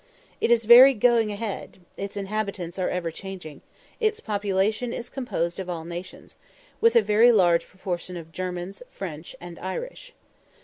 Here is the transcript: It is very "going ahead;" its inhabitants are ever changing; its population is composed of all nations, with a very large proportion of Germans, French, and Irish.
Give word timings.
It 0.41 0.49
is 0.49 0.65
very 0.65 0.95
"going 0.95 1.31
ahead;" 1.31 1.77
its 1.95 2.17
inhabitants 2.17 2.79
are 2.79 2.89
ever 2.89 3.11
changing; 3.11 3.61
its 3.99 4.19
population 4.19 4.93
is 4.93 5.11
composed 5.11 5.59
of 5.59 5.69
all 5.69 5.85
nations, 5.85 6.37
with 6.81 6.95
a 6.95 7.03
very 7.03 7.31
large 7.31 7.67
proportion 7.67 8.17
of 8.17 8.31
Germans, 8.31 8.81
French, 8.89 9.35
and 9.39 9.59
Irish. 9.59 10.15